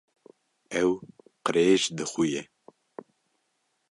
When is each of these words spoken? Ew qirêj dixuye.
Ew 0.81 0.89
qirêj 1.43 1.81
dixuye. 1.97 2.41